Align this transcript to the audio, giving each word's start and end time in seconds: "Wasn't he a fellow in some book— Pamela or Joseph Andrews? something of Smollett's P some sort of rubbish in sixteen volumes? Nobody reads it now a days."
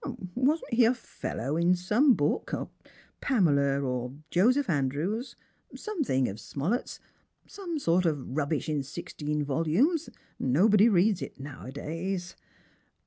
"Wasn't 0.33 0.73
he 0.73 0.83
a 0.85 0.95
fellow 0.95 1.55
in 1.55 1.75
some 1.75 2.15
book— 2.15 2.51
Pamela 3.21 3.79
or 3.81 4.15
Joseph 4.31 4.67
Andrews? 4.67 5.35
something 5.75 6.27
of 6.27 6.39
Smollett's 6.39 6.97
P 7.43 7.49
some 7.51 7.77
sort 7.77 8.07
of 8.07 8.35
rubbish 8.35 8.67
in 8.67 8.81
sixteen 8.81 9.43
volumes? 9.43 10.09
Nobody 10.39 10.89
reads 10.89 11.21
it 11.21 11.39
now 11.39 11.67
a 11.67 11.71
days." 11.71 12.35